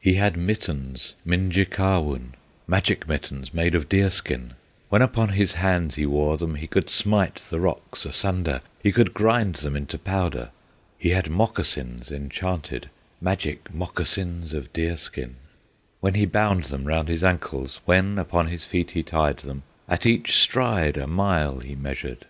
He 0.00 0.14
had 0.14 0.36
mittens, 0.36 1.14
Minjekahwun, 1.24 2.32
Magic 2.66 3.06
mittens 3.06 3.54
made 3.54 3.76
of 3.76 3.88
deer 3.88 4.10
skin; 4.10 4.54
When 4.88 5.00
upon 5.00 5.28
his 5.28 5.52
hands 5.52 5.94
he 5.94 6.06
wore 6.06 6.36
them, 6.38 6.56
He 6.56 6.66
could 6.66 6.90
smite 6.90 7.36
the 7.50 7.60
rocks 7.60 8.04
asunder, 8.04 8.62
He 8.82 8.90
could 8.90 9.14
grind 9.14 9.54
them 9.54 9.76
into 9.76 9.96
powder. 9.96 10.50
He 10.98 11.10
had 11.10 11.30
moccasins 11.30 12.10
enchanted, 12.10 12.90
Magic 13.20 13.72
moccasins 13.72 14.52
of 14.54 14.72
deer 14.72 14.96
skin; 14.96 15.36
When 16.00 16.14
he 16.14 16.26
bound 16.26 16.64
them 16.64 16.82
round 16.86 17.06
his 17.06 17.22
ankles, 17.22 17.80
When 17.84 18.18
upon 18.18 18.48
his 18.48 18.64
feet 18.64 18.90
he 18.90 19.04
tied 19.04 19.36
them, 19.36 19.62
At 19.88 20.04
each 20.04 20.36
stride 20.36 20.96
a 20.96 21.06
mile 21.06 21.60
he 21.60 21.76
measured! 21.76 22.26